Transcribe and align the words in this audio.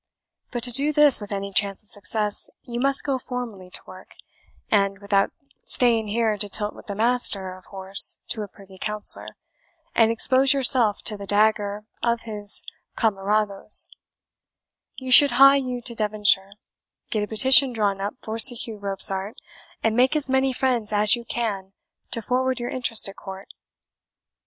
But 0.49 0.63
to 0.63 0.71
do 0.71 0.91
this 0.91 1.21
with 1.21 1.31
any 1.31 1.51
chance 1.53 1.83
of 1.83 1.89
success, 1.89 2.49
you 2.63 2.79
must 2.79 3.03
go 3.03 3.19
formally 3.19 3.69
to 3.69 3.81
work; 3.85 4.15
and, 4.71 4.97
without 4.97 5.31
staying 5.67 6.07
here 6.07 6.35
to 6.37 6.49
tilt 6.49 6.73
with 6.73 6.87
the 6.87 6.95
master 6.95 7.55
of 7.55 7.65
horse 7.65 8.17
to 8.29 8.41
a 8.41 8.47
privy 8.47 8.79
councillor, 8.79 9.37
and 9.93 10.11
expose 10.11 10.53
yourself 10.53 11.03
to 11.03 11.17
the 11.17 11.27
dagger 11.27 11.85
of 12.01 12.21
his 12.21 12.63
cameradoes, 12.97 13.89
you 14.97 15.11
should 15.11 15.33
hie 15.33 15.57
you 15.57 15.83
to 15.83 15.93
Devonshire, 15.93 16.53
get 17.11 17.21
a 17.21 17.27
petition 17.27 17.71
drawn 17.71 18.01
up 18.01 18.15
for 18.23 18.39
Sir 18.39 18.55
Hugh 18.55 18.77
Robsart, 18.79 19.35
and 19.83 19.95
make 19.95 20.15
as 20.15 20.27
many 20.31 20.51
friends 20.51 20.91
as 20.91 21.15
you 21.15 21.23
can 21.25 21.73
to 22.09 22.23
forward 22.23 22.59
your 22.59 22.71
interest 22.71 23.07
at 23.07 23.15
court." 23.17 23.49